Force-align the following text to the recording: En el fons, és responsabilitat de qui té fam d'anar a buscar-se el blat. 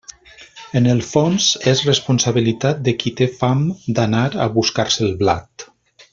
En 0.79 0.85
el 0.93 1.03
fons, 1.07 1.49
és 1.71 1.83
responsabilitat 1.89 2.81
de 2.89 2.95
qui 3.03 3.13
té 3.21 3.29
fam 3.43 3.63
d'anar 4.01 4.27
a 4.47 4.49
buscar-se 4.57 5.07
el 5.11 5.15
blat. 5.23 5.69